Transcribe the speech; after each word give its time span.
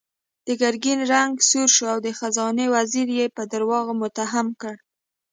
د 0.45 0.47
ګرګين 0.61 0.99
رنګ 1.13 1.33
سور 1.49 1.69
شو 1.75 1.85
او 1.93 1.99
د 2.05 2.07
خزانې 2.17 2.65
وزير 2.75 3.07
يې 3.17 3.25
په 3.35 3.43
دروغو 3.51 3.93
متهم 4.01 4.47
کړ. 4.61 4.75